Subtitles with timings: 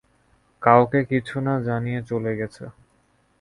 [0.61, 2.63] কাউকে কিছু না জানিয়ে চলে গেছে।